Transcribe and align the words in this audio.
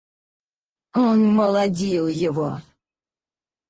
Он 0.95 1.27
молодил 1.35 2.07
его. 2.09 2.59